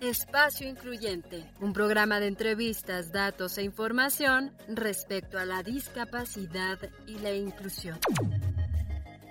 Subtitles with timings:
[0.00, 7.32] Espacio Incluyente, un programa de entrevistas, datos e información respecto a la discapacidad y la
[7.32, 7.98] inclusión.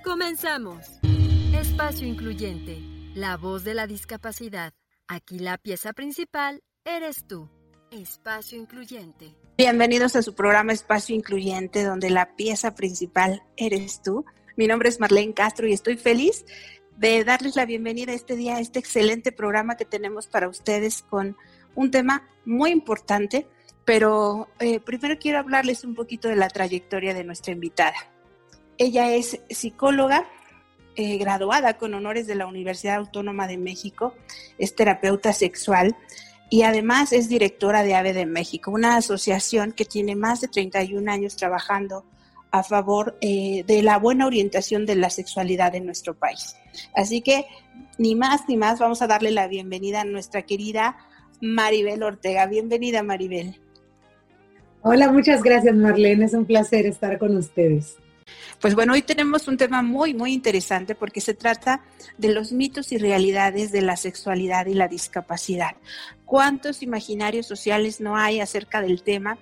[0.04, 0.88] Comenzamos.
[1.54, 2.80] Espacio Incluyente,
[3.14, 4.74] la voz de la discapacidad.
[5.08, 7.48] Aquí la pieza principal eres tú.
[7.92, 9.36] Espacio Incluyente.
[9.60, 14.26] Bienvenidos a su programa Espacio Incluyente, donde la pieza principal eres tú.
[14.58, 16.44] Mi nombre es Marlene Castro y estoy feliz
[16.98, 21.36] de darles la bienvenida este día a este excelente programa que tenemos para ustedes con
[21.76, 23.48] un tema muy importante,
[23.84, 27.96] pero eh, primero quiero hablarles un poquito de la trayectoria de nuestra invitada.
[28.78, 30.26] Ella es psicóloga,
[30.96, 34.16] eh, graduada con honores de la Universidad Autónoma de México,
[34.58, 35.98] es terapeuta sexual
[36.50, 41.12] y además es directora de AVE de México, una asociación que tiene más de 31
[41.12, 42.06] años trabajando
[42.60, 46.56] a favor eh, de la buena orientación de la sexualidad en nuestro país.
[46.96, 47.46] Así que,
[47.98, 50.96] ni más ni más, vamos a darle la bienvenida a nuestra querida
[51.42, 52.46] Maribel Ortega.
[52.46, 53.60] Bienvenida, Maribel.
[54.84, 56.26] Hola, muchas gracias, Marlene.
[56.26, 57.98] Es un placer estar con ustedes.
[58.62, 61.84] Pues bueno, hoy tenemos un tema muy, muy interesante porque se trata
[62.18, 65.76] de los mitos y realidades de la sexualidad y la discapacidad.
[66.24, 69.38] ¿Cuántos imaginarios sociales no hay acerca del tema?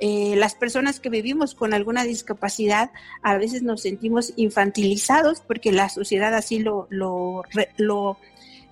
[0.00, 2.90] Eh, las personas que vivimos con alguna discapacidad
[3.22, 8.18] a veces nos sentimos infantilizados porque la sociedad así lo, lo,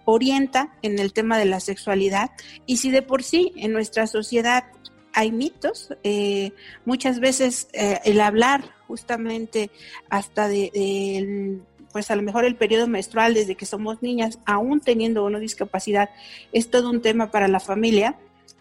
[0.05, 2.31] orienta en el tema de la sexualidad.
[2.65, 4.65] Y si de por sí en nuestra sociedad
[5.13, 6.53] hay mitos, eh,
[6.85, 9.71] muchas veces eh, el hablar justamente
[10.09, 11.61] hasta de,
[11.91, 16.11] pues a lo mejor el periodo menstrual desde que somos niñas, aún teniendo una discapacidad,
[16.53, 18.17] es todo un tema para la familia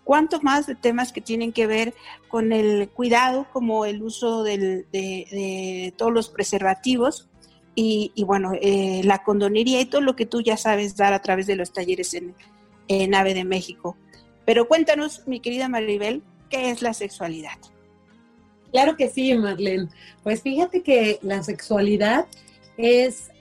[0.06, 1.94] cuánto más de temas que tienen que ver
[2.30, 7.28] con el cuidado, como el uso de, todos los preservativos
[7.76, 11.48] y, bueno, eh, la condonería y todo lo que tú ya sabes dar a través
[11.48, 12.34] de los talleres en,
[12.88, 13.98] en AVE de México.
[14.46, 17.58] Pero cuéntanos, mi querida Maribel, ¿qué es la sexualidad?
[18.72, 19.90] Claro que sí, Marlene.
[20.24, 22.28] Pues fíjate que la sexualidad
[22.78, 23.32] es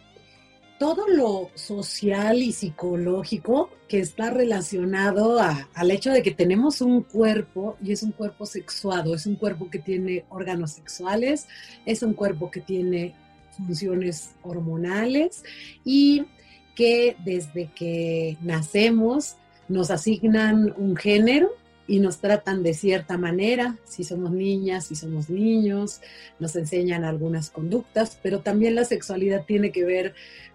[0.84, 7.78] todo lo social y psicológico que está relacionado al hecho de que tenemos un cuerpo
[7.82, 11.48] y es un cuerpo sexuado, es un cuerpo que tiene órganos sexuales,
[11.86, 13.14] es un cuerpo que tiene
[13.56, 15.42] funciones hormonales
[15.86, 16.26] y
[16.74, 19.36] que desde que nacemos
[19.70, 21.48] nos asignan un género
[21.86, 26.02] y nos tratan de cierta manera, si somos niñas, si somos niños,
[26.38, 30.14] nos enseñan algunas conductas, pero también la sexualidad tiene que ver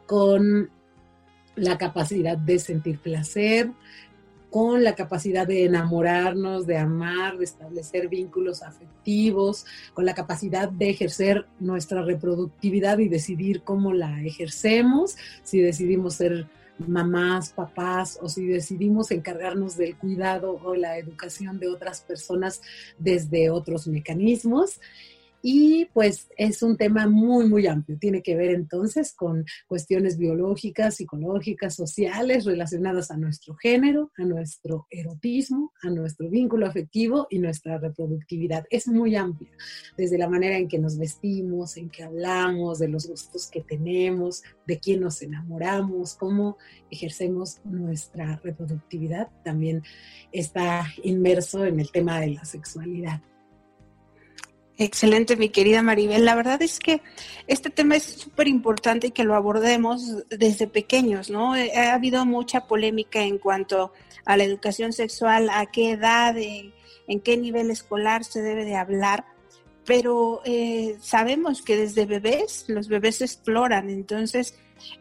[0.09, 0.72] con
[1.56, 3.70] la capacidad de sentir placer,
[4.50, 10.90] con la capacidad de enamorarnos, de amar, de establecer vínculos afectivos, con la capacidad de
[10.90, 16.47] ejercer nuestra reproductividad y decidir cómo la ejercemos, si decidimos ser
[16.80, 22.64] mamás, papás, o si decidimos encargarnos del cuidado o la educación de otras personas
[22.97, 24.80] desde otros mecanismos.
[25.41, 27.97] Y pues es un tema muy, muy amplio.
[27.97, 34.88] Tiene que ver entonces con cuestiones biológicas, psicológicas, sociales relacionadas a nuestro género, a nuestro
[34.89, 38.66] erotismo, a nuestro vínculo afectivo y nuestra reproductividad.
[38.69, 39.51] Es muy amplia,
[39.97, 44.44] desde la manera en que nos vestimos, en que hablamos, de los gustos que tenemos,
[44.67, 46.57] de quién nos enamoramos, cómo
[46.91, 49.29] ejercemos nuestra reproductividad.
[49.44, 49.83] También
[50.31, 53.22] está inmerso en el tema de la sexualidad.
[54.81, 56.23] Excelente, mi querida Maribel.
[56.23, 57.01] La verdad es que
[57.47, 61.53] este tema es súper importante y que lo abordemos desde pequeños, ¿no?
[61.57, 63.91] Eh, ha habido mucha polémica en cuanto
[64.23, 69.25] a la educación sexual, a qué edad, en qué nivel escolar se debe de hablar,
[69.85, 74.57] pero eh, sabemos que desde bebés los bebés exploran, entonces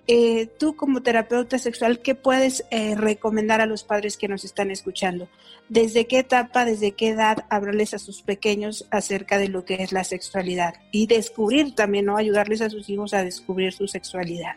[0.06, 4.70] eh, tú como terapeuta sexual, ¿qué puedes eh, recomendar a los padres que nos están
[4.70, 5.28] escuchando?
[5.68, 9.92] ¿Desde qué etapa, desde qué edad hablarles a sus pequeños acerca de lo que es
[9.92, 10.74] la sexualidad?
[10.92, 12.16] Y descubrir también, ¿no?
[12.16, 14.56] Ayudarles a sus hijos a descubrir su sexualidad.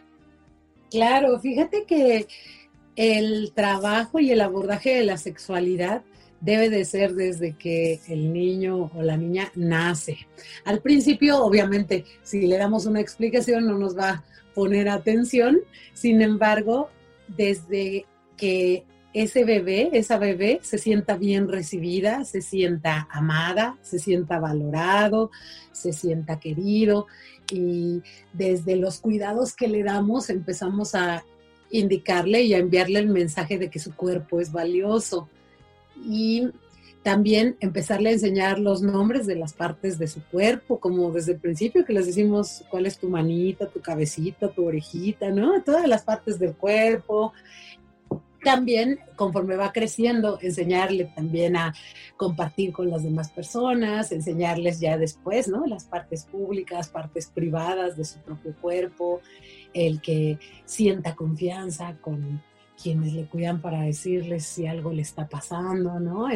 [0.90, 2.28] Claro, fíjate que
[2.96, 6.04] el trabajo y el abordaje de la sexualidad
[6.42, 10.18] debe de ser desde que el niño o la niña nace.
[10.66, 14.24] Al principio, obviamente, si le damos una explicación no nos va
[14.54, 15.60] poner atención.
[15.94, 16.90] Sin embargo,
[17.28, 18.06] desde
[18.38, 25.32] que ese bebé, esa bebé se sienta bien recibida, se sienta amada, se sienta valorado,
[25.72, 27.08] se sienta querido
[27.52, 28.02] y
[28.32, 31.26] desde los cuidados que le damos empezamos a
[31.72, 35.30] indicarle y a enviarle el mensaje de que su cuerpo es valioso.
[36.06, 36.50] Y
[37.04, 41.40] también empezarle a enseñar los nombres de las partes de su cuerpo, como desde el
[41.40, 45.64] principio que les decimos cuál es tu manita, tu cabecita, tu orejita, ¿no?
[45.64, 47.34] Todas las partes del cuerpo.
[48.44, 51.74] también conforme va creciendo, enseñarle también a
[52.18, 55.66] compartir con las demás personas, enseñarles ya después, ¿no?
[55.68, 59.22] Las partes públicas, partes privadas de su propio cuerpo,
[59.74, 62.42] el que sienta confianza con
[62.82, 66.28] quienes le cuidan para decirles si algo le está pasando, ¿no?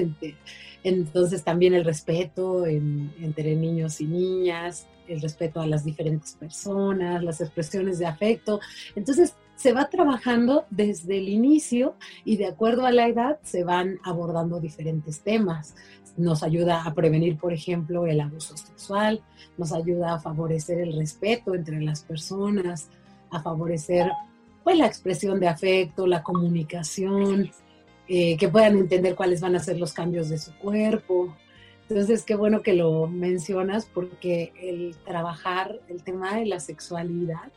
[0.84, 7.42] Entonces también el respeto entre niños y niñas, el respeto a las diferentes personas, las
[7.42, 8.60] expresiones de afecto.
[8.96, 11.96] Entonces se va trabajando desde el inicio
[12.26, 15.76] y de acuerdo a la edad se van abordando diferentes temas.
[16.18, 19.22] Nos ayuda a prevenir, por ejemplo, el abuso sexual,
[19.58, 22.90] nos ayuda a favorecer el respeto entre las personas,
[23.32, 24.12] a favorecer
[24.66, 27.52] pues, la expresión de afecto, la comunicación,
[28.08, 31.36] eh, que puedan entender cuáles van a ser los cambios de su cuerpo.
[31.88, 37.52] Entonces, qué bueno que lo mencionas porque el trabajar el tema de la sexualidad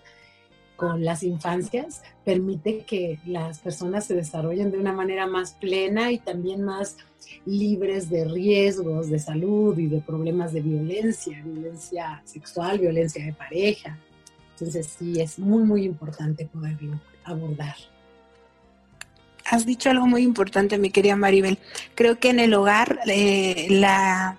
[0.77, 6.19] con las infancias permite que las personas se desarrollen de una manera más plena y
[6.19, 6.99] también más
[7.47, 13.99] libres de riesgos de salud y de problemas de violencia, violencia sexual, violencia de pareja.
[14.61, 17.77] Entonces sí, es muy, muy importante poderlo abordar.
[19.51, 21.59] Has dicho algo muy importante, mi querida Maribel.
[21.95, 24.37] Creo que en el hogar eh, la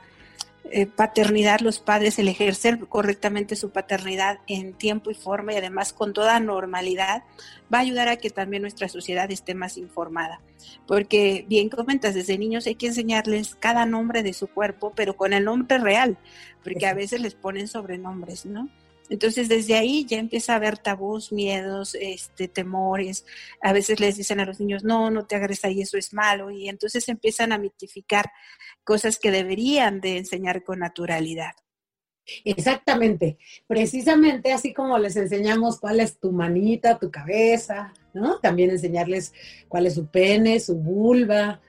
[0.72, 5.94] eh, paternidad, los padres, el ejercer correctamente su paternidad en tiempo y forma y además
[5.94, 7.24] con toda normalidad,
[7.74, 10.42] va a ayudar a que también nuestra sociedad esté más informada.
[10.86, 15.34] Porque bien comentas, desde niños hay que enseñarles cada nombre de su cuerpo, pero con
[15.34, 16.18] el nombre real,
[16.64, 18.70] porque a veces les ponen sobrenombres, ¿no?
[19.10, 23.26] Entonces desde ahí ya empieza a haber tabús, miedos, este, temores.
[23.62, 26.52] A veces les dicen a los niños, no, no te agarres ahí, eso es malo.
[26.52, 28.32] Y entonces empiezan a mitificar
[28.84, 31.54] cosas que deberían de enseñar con naturalidad.
[32.44, 38.40] Exactamente, precisamente así como les enseñamos cuál es tu manita, tu cabeza, ¿no?
[38.40, 39.34] También enseñarles
[39.68, 41.60] cuál es su pene, su vulva,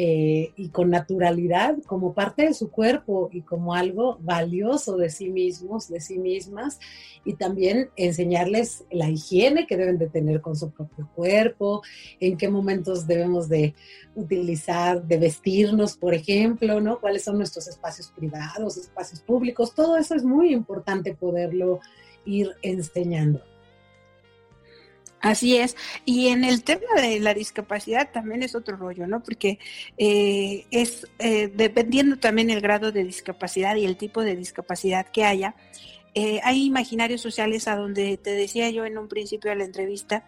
[0.00, 5.28] eh, y con naturalidad como parte de su cuerpo y como algo valioso de sí
[5.28, 6.78] mismos, de sí mismas,
[7.24, 11.82] y también enseñarles la higiene que deben de tener con su propio cuerpo,
[12.20, 13.74] en qué momentos debemos de
[14.14, 17.00] utilizar, de vestirnos, por ejemplo, ¿no?
[17.00, 21.80] Cuáles son nuestros espacios privados, espacios públicos, todo eso es muy importante poderlo
[22.24, 23.42] ir enseñando.
[25.20, 25.76] Así es.
[26.04, 29.22] Y en el tema de la discapacidad también es otro rollo, ¿no?
[29.22, 29.58] Porque
[29.96, 35.24] eh, es eh, dependiendo también el grado de discapacidad y el tipo de discapacidad que
[35.24, 35.56] haya.
[36.14, 40.24] Eh, hay imaginarios sociales a donde te decía yo en un principio de la entrevista,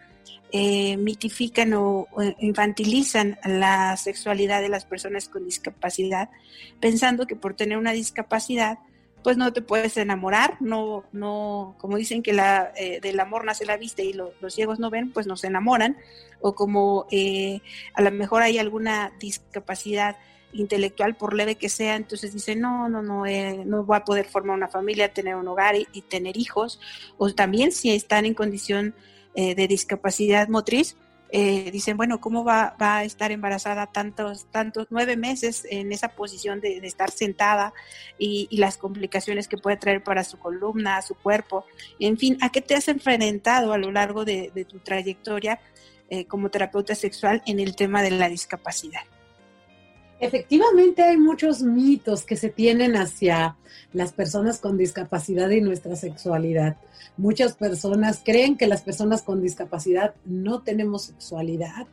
[0.53, 2.07] mitifican o
[2.39, 6.29] infantilizan la sexualidad de las personas con discapacidad,
[6.81, 8.79] pensando que por tener una discapacidad
[9.23, 13.65] pues no te puedes enamorar, no, no, como dicen que la, eh, del amor nace
[13.65, 15.97] la vista y los ciegos no ven, pues no se enamoran,
[16.39, 17.61] o como eh,
[17.93, 20.17] a lo mejor hay alguna discapacidad
[20.53, 24.25] intelectual, por leve que sea, entonces dicen, no, no, no, eh, no voy a poder
[24.25, 26.79] formar una familia, tener un hogar y, tener hijos,
[27.17, 28.95] o también si están en condición
[29.33, 30.97] de discapacidad motriz,
[31.33, 36.59] eh, dicen, bueno, ¿cómo va, a estar embarazada tantos, tantos nueve meses en esa posición
[36.59, 37.73] de, estar sentada
[38.17, 41.65] y, las complicaciones que puede traer para su columna, su cuerpo?
[41.99, 45.59] En fin, ¿a qué te has enfrentado a lo largo de, tu trayectoria
[46.09, 49.01] eh, como terapeuta sexual en el tema de la discapacidad?
[50.21, 53.57] Efectivamente hay muchos mitos que se tienen hacia
[53.91, 56.77] las personas con discapacidad y nuestra sexualidad.
[57.17, 61.87] Muchas personas creen que las personas con discapacidad no tenemos sexualidad,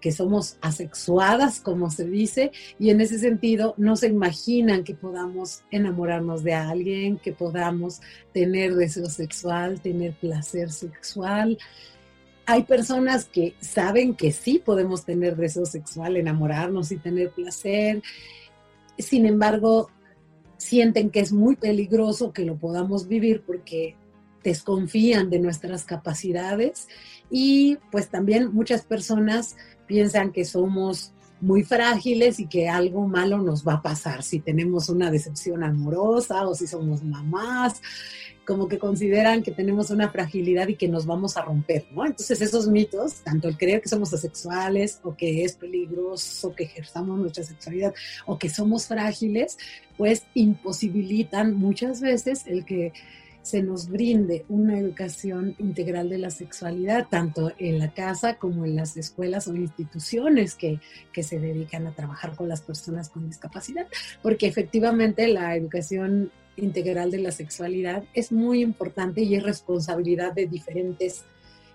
[0.00, 5.62] que somos asexuadas, como se dice, y en ese sentido no se imaginan que podamos
[5.70, 8.00] enamorarnos de alguien, que podamos
[8.32, 11.58] tener deseo sexual, tener placer sexual
[12.46, 18.02] hay personas que saben que sí podemos tener deseo sexual, enamorarnos y tener placer.
[18.98, 19.90] Sin embargo,
[20.58, 23.96] sienten que es muy peligroso que lo podamos vivir porque
[24.42, 26.88] desconfían de nuestras capacidades
[27.30, 31.13] y pues también muchas personas piensan que somos
[31.44, 36.46] muy frágiles y que algo malo nos va a pasar si tenemos una decepción amorosa
[36.48, 37.82] o si somos mamás
[38.46, 42.04] como que consideran que tenemos una fragilidad y que nos vamos a romper, ¿no?
[42.04, 47.18] Entonces esos mitos, tanto el creer que somos asexuales o que es peligroso que ejerzamos
[47.18, 47.94] nuestra sexualidad
[48.26, 49.56] o que somos frágiles,
[49.96, 52.92] pues imposibilitan muchas veces el que
[53.44, 58.74] se nos brinde una educación integral de la sexualidad, tanto en la casa como en
[58.74, 60.80] las escuelas o instituciones que,
[61.12, 63.86] que, se dedican a trabajar con las personas con discapacidad,
[64.22, 70.46] porque efectivamente la educación integral de la sexualidad es muy importante y es responsabilidad de
[70.46, 71.24] diferentes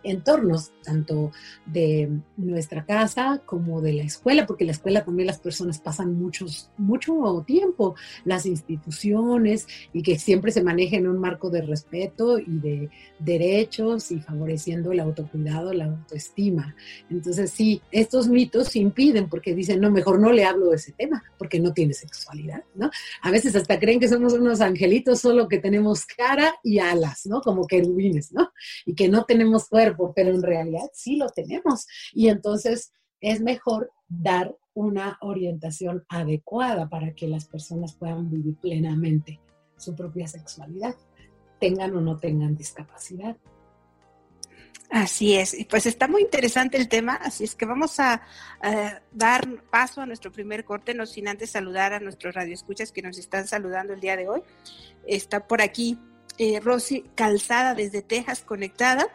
[0.04, 1.32] entornos, tanto
[1.66, 6.72] de nuestra casa como de la escuela, porque la escuela también las personas pasan muchos,
[6.78, 12.60] mucho tiempo, las instituciones, y que siempre se maneja en un marco de respeto y
[12.60, 12.90] de
[13.20, 16.76] derechos y favoreciendo el autocuidado, la autoestima.
[17.10, 21.24] Entonces, sí, estos mitos impiden porque dicen, no, mejor no le hablo de ese tema,
[21.38, 22.90] porque no tiene sexualidad, ¿no?
[23.22, 27.42] A veces hasta creen que somos unos angelitos, solo que tenemos cara y alas, ¿no?
[27.42, 28.52] Como querubines, ¿no?
[28.86, 31.88] Y que no tenemos cuerpo, pero en realidad sí lo tenemos.
[32.14, 32.92] Y entonces
[33.22, 39.40] es mejor dar una orientación adecuada para que las personas puedan vivir plenamente
[39.78, 40.96] su propia sexualidad,
[41.60, 43.38] tengan o no tengan discapacidad.
[44.90, 48.24] Así es, y pues está muy interesante el tema, así es que vamos a,
[49.12, 53.20] dar paso a nuestro primer corte, no sin antes saludar a nuestros radioescuchas que nos
[53.20, 54.42] están saludando el día de hoy.
[55.06, 56.00] Está por aquí
[56.40, 59.08] eh, Rosy Calzada desde Texas conectada,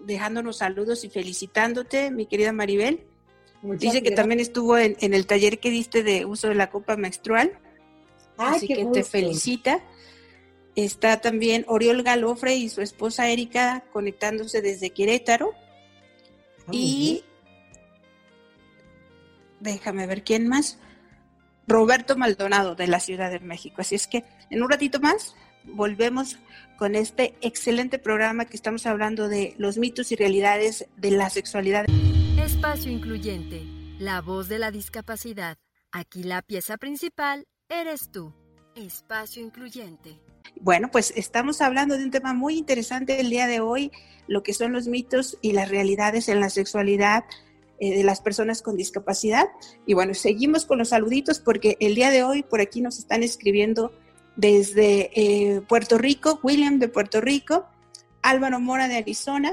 [0.00, 3.06] dejándonos saludos y felicitándote, mi querida Maribel.
[3.62, 7.58] Dice que también estuvo en, el taller que diste de uso de la copa menstrual,
[8.36, 9.82] así que te felicita.
[10.76, 15.52] Está también Oriol Galofre y su esposa Erika conectándose desde Querétaro.
[16.66, 17.24] Ah, y
[19.60, 20.78] déjame ver quién más.
[21.66, 23.80] Roberto Maldonado de la Ciudad de México.
[23.80, 25.34] Así es que en un ratito más
[25.66, 26.38] volvemos
[26.78, 31.86] con este excelente programa que estamos hablando de los mitos y realidades de la sexualidad.
[32.38, 33.62] Espacio Incluyente,
[33.98, 35.58] la voz de la discapacidad.
[35.92, 38.32] Aquí la pieza principal eres tú.
[38.74, 40.20] Espacio Incluyente.
[40.60, 43.90] Bueno, pues estamos hablando de un tema muy interesante el día de hoy,
[44.26, 47.24] lo que son los mitos y las realidades en la sexualidad
[47.78, 49.48] eh, de las personas con discapacidad.
[49.86, 53.22] Y bueno, seguimos con los saluditos porque el día de hoy por aquí nos están
[53.22, 53.92] escribiendo
[54.36, 57.66] desde eh, Puerto Rico, William de Puerto Rico,
[58.22, 59.52] Álvaro Mora de Arizona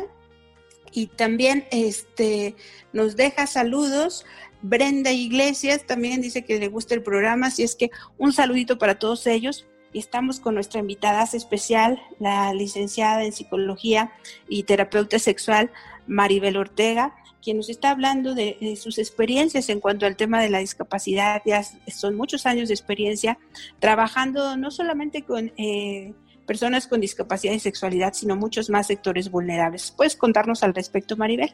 [0.92, 2.56] y también este,
[2.92, 4.26] nos deja saludos.
[4.62, 9.00] Brenda Iglesias también dice que le gusta el programa, así es que un saludito para
[9.00, 14.12] todos ellos y estamos con nuestra invitada especial, la licenciada en psicología
[14.48, 15.72] y terapeuta sexual
[16.08, 20.60] Maribel Ortega, quien nos está hablando de, sus experiencias en cuanto al tema de la
[20.60, 21.42] discapacidad.
[21.46, 23.38] Ya son muchos años de experiencia
[23.80, 26.14] trabajando no solamente con eh,
[26.48, 29.92] personas con discapacidad y sexualidad, sino muchos más sectores vulnerables.
[29.92, 31.54] ¿Puedes contarnos al respecto, Maribel?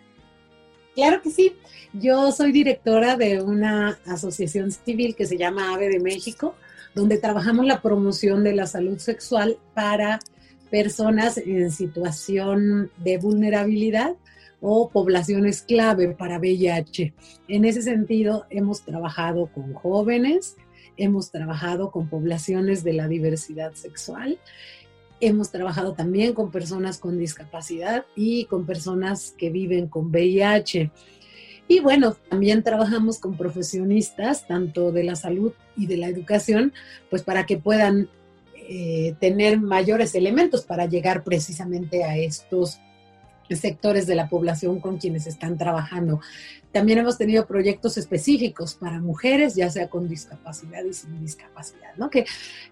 [0.95, 1.55] Claro que sí.
[1.93, 6.55] Yo soy directora de una asociación civil que se llama AVE de México
[6.93, 10.19] donde trabajamos la promoción de la salud sexual para
[10.69, 14.15] personas en situación de vulnerabilidad
[14.61, 17.13] o poblaciones clave para VIH.
[17.47, 20.57] En ese sentido, hemos trabajado con jóvenes,
[20.97, 24.39] hemos trabajado con poblaciones de la diversidad sexual,
[25.21, 30.91] hemos trabajado también con personas con discapacidad y con personas que viven con VIH.
[31.67, 36.73] Y bueno, también trabajamos con profesionistas, tanto de la salud y de la educación,
[37.09, 38.09] pues para que puedan
[38.55, 42.79] eh, tener mayores elementos para llegar precisamente a estos
[43.55, 46.19] sectores de la población con quienes están trabajando.
[46.71, 52.09] También hemos tenido proyectos específicos para mujeres, ya sea con discapacidad y sin discapacidad, ¿no?
[52.09, 52.25] Que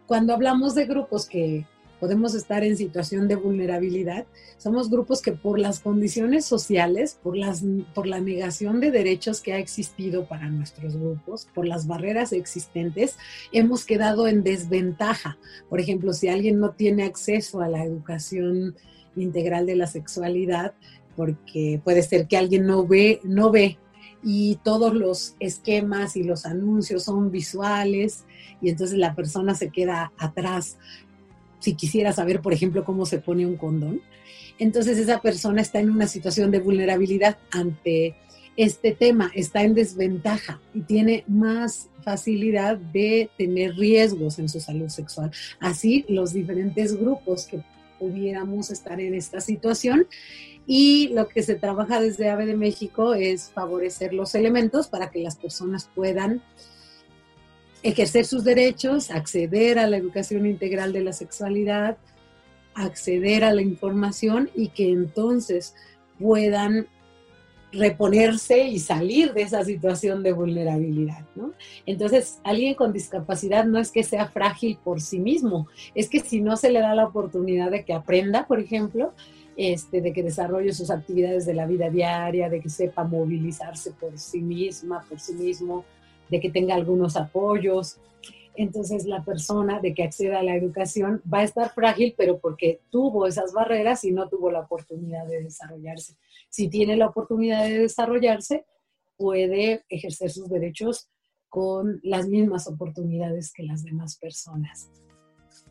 [0.06, 1.66] cuando hablamos de grupos que
[2.00, 4.26] podemos estar en situación de vulnerabilidad.
[4.58, 9.54] Somos grupos que por las condiciones sociales, por, las, por la negación de derechos que
[9.54, 13.18] ha existido para nuestros grupos, por las barreras existentes,
[13.52, 15.38] hemos quedado en desventaja.
[15.70, 18.76] Por ejemplo, si alguien no tiene acceso a la educación
[19.18, 20.74] integral de la sexualidad,
[21.16, 23.78] porque puede ser que alguien no ve, no ve
[24.24, 28.26] y todos los esquemas y los anuncios son visuales
[28.62, 30.78] y entonces la persona se queda atrás
[31.60, 34.02] si quisiera saber, por ejemplo, cómo se pone un condón.
[34.60, 38.16] Entonces esa persona está en una situación de vulnerabilidad ante
[38.56, 44.90] este tema, está en desventaja y tiene más facilidad de tener riesgos en su salud
[44.90, 45.32] sexual.
[45.60, 47.62] Así los diferentes grupos que
[48.00, 50.08] pudiéramos estar en esta situación.
[50.66, 55.20] Y lo que se trabaja desde AVE de México es favorecer los elementos para que
[55.20, 56.42] las personas puedan
[57.84, 61.98] ejercer sus derechos, acceder a la educación integral de la sexualidad,
[62.74, 65.74] acceder a la información y que entonces
[66.20, 66.88] puedan
[67.78, 71.54] reponerse y salir de esa situación de vulnerabilidad, ¿no?
[71.86, 76.42] Entonces, alguien con discapacidad no es que sea frágil por sí mismo, es que si
[76.42, 79.14] no se le da la oportunidad de que aprenda, por ejemplo,
[79.56, 84.18] este, de que desarrolle sus actividades de la vida diaria, de que sepa movilizarse por
[84.18, 85.86] sí misma, por sí mismo,
[86.30, 87.98] de que tenga algunos apoyos.
[88.58, 92.82] Entonces la persona de que accede a la educación va a estar frágil, pero porque
[92.90, 96.16] tuvo esas barreras y no tuvo la oportunidad de desarrollarse.
[96.50, 98.66] Si tiene la oportunidad de desarrollarse,
[99.16, 101.10] puede ejercer sus derechos
[101.50, 104.90] con las mismas oportunidades que las demás personas.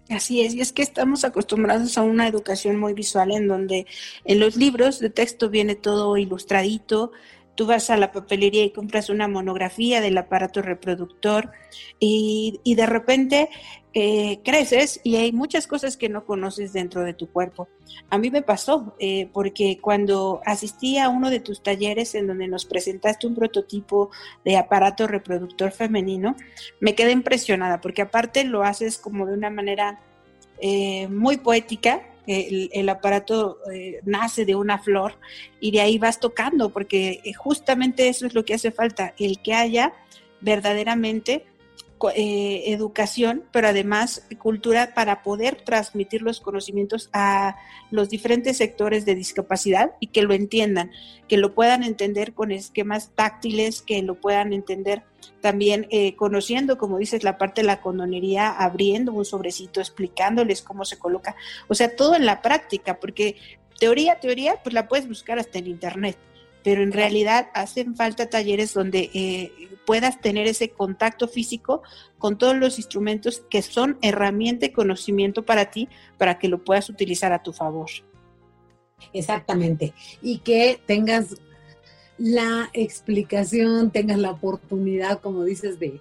[0.08, 3.86] Así es, y es que estamos acostumbrados a una educación muy visual en donde
[4.24, 7.10] en los libros de texto viene todo ilustradito,
[7.56, 11.50] tú vas a la papelería y compras una monografía del aparato reproductor
[11.98, 13.48] y, y de repente
[13.98, 17.66] eh, creces y hay muchas cosas que no conoces dentro de tu cuerpo.
[18.10, 22.46] A mí me pasó eh, porque cuando asistí a uno de tus talleres en donde
[22.46, 24.10] nos presentaste un prototipo
[24.44, 26.36] de aparato reproductor femenino,
[26.78, 29.98] me quedé impresionada porque aparte lo haces como de una manera
[30.60, 35.18] eh, muy poética el, aparato eh, nace de una flor
[35.60, 39.40] y de ahí vas tocando, porque eh, justamente eso es lo que hace falta, el
[39.42, 39.92] que haya
[40.40, 41.46] verdaderamente
[42.14, 47.56] eh, educación, pero además cultura para poder transmitir los conocimientos a
[47.90, 50.90] los diferentes sectores de discapacidad y que lo entiendan,
[51.26, 55.04] que lo puedan entender con esquemas táctiles, que lo puedan entender
[55.40, 60.84] también eh, conociendo, como dices, la parte de la condonería, abriendo un sobrecito, explicándoles cómo
[60.84, 61.34] se coloca,
[61.66, 63.36] o sea, todo en la práctica, porque
[63.80, 66.18] teoría, teoría, pues la puedes buscar hasta en internet
[66.66, 69.52] pero en realidad hacen falta talleres donde eh,
[69.86, 71.84] puedas tener ese contacto físico
[72.18, 76.90] con todos los instrumentos que son herramienta y conocimiento para ti, para que lo puedas
[76.90, 77.88] utilizar a tu favor.
[79.12, 79.94] Exactamente.
[80.20, 81.36] Y que tengas
[82.18, 86.00] la explicación, tengas la oportunidad, como dices, de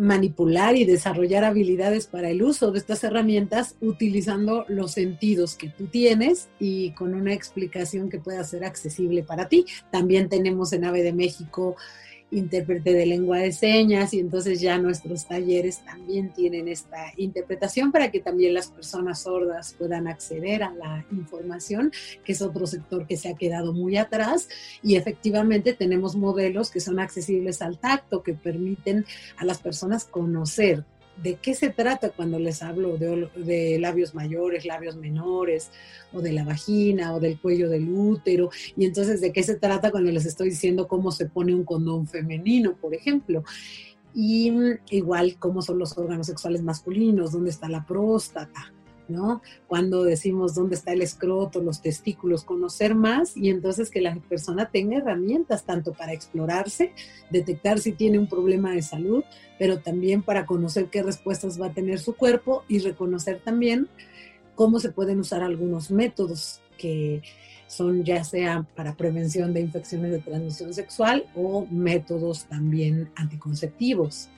[0.00, 5.86] manipular y desarrollar habilidades para el uso de estas herramientas utilizando los sentidos que tú
[5.86, 9.66] tienes y con una explicación que pueda ser accesible para ti.
[9.92, 11.76] También tenemos en AVE de México
[12.30, 18.10] intérprete de lengua de señas y entonces ya nuestros talleres también tienen esta interpretación para
[18.10, 21.92] que también las personas sordas puedan acceder a la información,
[22.24, 24.48] que es otro sector que se ha quedado muy atrás.
[24.82, 29.04] Y efectivamente tenemos modelos que son accesibles al tacto, que permiten
[29.36, 30.84] a las personas conocer
[31.22, 35.70] de qué se trata cuando les hablo de, labios mayores, labios menores,
[36.12, 39.90] o de la vagina, o del cuello del útero, y entonces de qué se trata
[39.90, 43.44] cuando les estoy diciendo cómo se pone un condón femenino, por ejemplo.
[44.14, 44.52] Y
[44.90, 48.72] igual cómo son los órganos sexuales masculinos, dónde está la próstata,
[49.10, 49.42] ¿no?
[49.66, 54.70] Cuando decimos dónde está el escroto, los testículos, conocer más y entonces que la persona
[54.70, 56.92] tenga herramientas tanto para explorarse,
[57.30, 59.24] detectar si tiene un problema de salud,
[59.58, 63.88] pero también para conocer qué respuestas va a tener su cuerpo y reconocer también
[64.54, 67.22] cómo se pueden usar algunos métodos que
[67.66, 74.28] son ya sea para prevención de infecciones de transmisión sexual o métodos también anticonceptivos.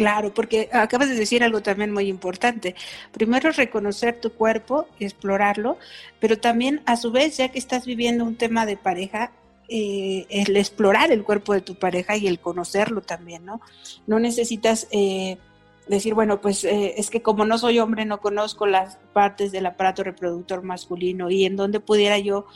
[0.00, 2.74] Claro, porque acabas de decir algo también muy importante.
[3.12, 5.76] Primero reconocer tu cuerpo, explorarlo,
[6.20, 9.30] pero también a su vez, ya que estás viviendo un tema de pareja,
[9.68, 13.60] eh, el explorar el cuerpo de tu pareja y el conocerlo también, ¿no?
[14.06, 15.36] No necesitas eh,
[15.86, 19.66] decir, bueno, pues eh, es que como no soy hombre, no conozco las partes del
[19.66, 22.46] aparato reproductor masculino y en dónde pudiera yo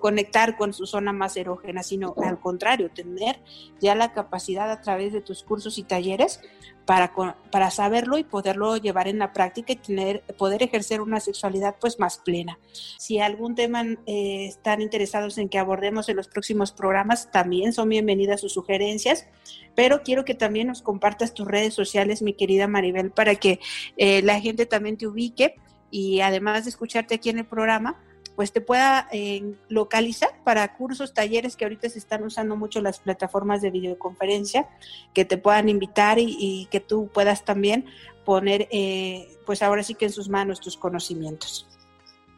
[0.00, 3.40] conectar con su zona más erógena, sino al contrario, tener
[3.80, 6.40] ya la capacidad a través de tus cursos y talleres
[6.88, 7.12] para,
[7.52, 12.00] para saberlo y poderlo llevar en la práctica y tener, poder ejercer una sexualidad pues
[12.00, 12.58] más plena.
[12.96, 17.90] Si algún tema eh, están interesados en que abordemos en los próximos programas, también son
[17.90, 19.26] bienvenidas sus sugerencias,
[19.74, 23.60] pero quiero que también nos compartas tus redes sociales, mi querida Maribel, para que
[23.98, 25.47] eh, la gente también te ubique
[25.90, 27.96] y además de escucharte aquí en el programa,
[28.36, 33.00] pues te pueda eh, localizar para cursos, talleres que ahorita se están usando mucho las
[33.00, 34.68] plataformas de videoconferencia,
[35.12, 37.86] que te puedan invitar y, que tú puedas también
[38.24, 41.66] poner, eh, pues ahora sí que en sus manos tus conocimientos.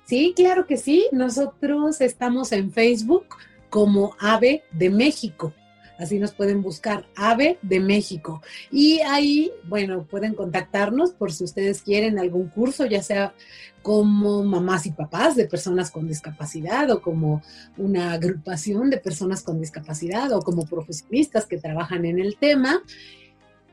[0.06, 1.06] Sí, claro que sí.
[1.12, 3.26] Nosotros estamos en Facebook
[3.68, 5.52] como AVE de México.
[6.00, 8.40] Así nos pueden buscar, AVE de México.
[8.72, 13.34] Y ahí, bueno, pueden contactarnos por si ustedes quieren algún curso, ya sea
[13.82, 17.42] como mamás y papás de personas con discapacidad o como
[17.76, 22.82] una agrupación de personas con discapacidad o como profesionistas que trabajan en el tema.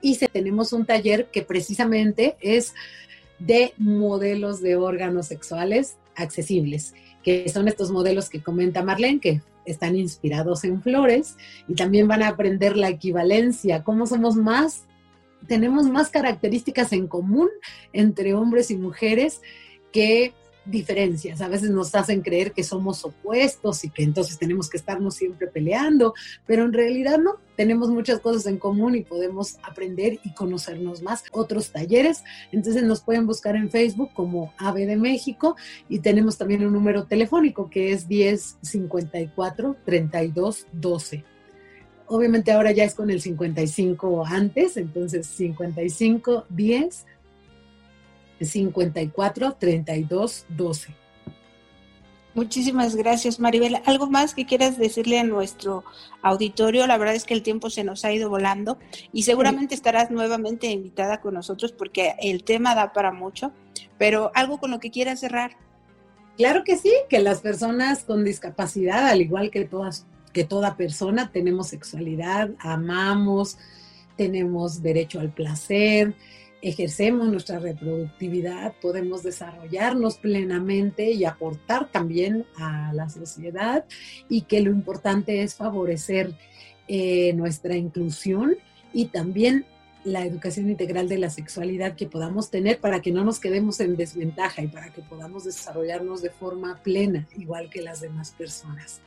[0.02, 2.74] Y tenemos un taller que precisamente es
[3.40, 6.94] de modelos de órganos sexuales accesibles,
[7.28, 11.36] que son estos modelos que comenta Marlene, que están inspirados en flores
[11.68, 14.86] y también van a aprender la equivalencia, cómo somos más,
[15.46, 17.50] tenemos más características en común
[17.92, 19.42] entre hombres y mujeres
[19.92, 20.32] que
[20.70, 21.42] diferencias.
[21.42, 25.48] A veces nos hacen creer que somos opuestos y que entonces tenemos que estarnos siempre
[25.48, 26.14] peleando,
[26.46, 27.36] pero en realidad no.
[27.56, 31.24] Tenemos muchas cosas en común y podemos aprender y conocernos más.
[31.32, 35.56] Otros talleres, entonces nos pueden buscar en Facebook como AVE de México
[35.90, 41.26] y tenemos también un número telefónico que es 1054 32 12
[42.08, 47.06] obviamente ahora ya es con el 55 antes, entonces 55 10
[48.40, 50.94] 54 32 12.
[52.38, 53.82] Muchísimas gracias, Maribel.
[53.86, 55.84] ¿Algo más que quieras decirle a nuestro
[56.22, 56.86] auditorio?
[56.86, 58.78] La verdad es que el tiempo se nos ha ido volando
[59.12, 63.54] y seguramente estarás nuevamente invitada con nosotros porque el tema da para mucho,
[63.98, 65.58] pero algo con lo que quieras cerrar.
[66.38, 71.32] Claro que sí, que las personas con discapacidad, al igual que todas, que toda persona,
[71.32, 73.58] tenemos sexualidad, amamos,
[74.16, 76.14] tenemos derecho al placer,
[76.62, 83.86] ejercemos nuestra reproductividad, podemos desarrollarnos plenamente y aportar también a la sociedad
[84.28, 86.34] y que lo importante es favorecer
[86.88, 88.58] eh, nuestra inclusión
[88.94, 89.66] y también
[90.04, 93.98] la educación integral de la sexualidad que podamos tener para que no nos quedemos en
[93.98, 99.02] desventaja y para que podamos desarrollarnos de forma plena, igual que las demás personas.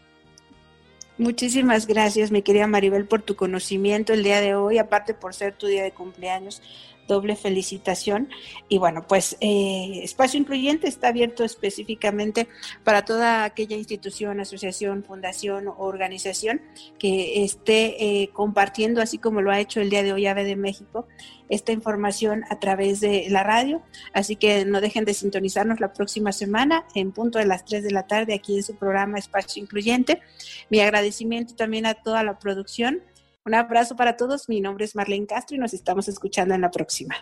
[1.16, 5.54] Muchísimas gracias, mi querida Maribel, por tu conocimiento el día de hoy, aparte por ser
[5.54, 6.62] tu día de cumpleaños
[7.10, 8.28] doble felicitación.
[8.68, 12.48] Y bueno, pues eh, Espacio Incluyente está abierto específicamente
[12.84, 16.62] para toda aquella institución, asociación, fundación o organización
[16.98, 20.56] que esté eh, compartiendo, así como lo ha hecho el día de hoy AVE de
[20.56, 21.08] México,
[21.48, 23.82] esta información a través de la radio.
[24.12, 27.90] Así que no dejen de sintonizarnos la próxima semana en punto de las 3 de
[27.90, 30.22] la tarde aquí en su programa Espacio Incluyente.
[30.70, 33.02] Mi agradecimiento también a toda la producción
[33.44, 34.48] un abrazo para todos.
[34.48, 37.14] Mi nombre es Marlene Castro y nos estamos escuchando en la próxima.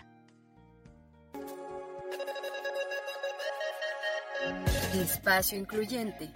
[4.93, 6.31] Espacio Incluyente.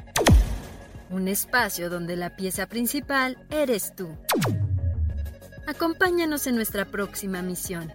[1.09, 4.17] Un espacio donde la pieza principal eres tú.
[5.67, 7.93] Acompáñanos en nuestra próxima misión.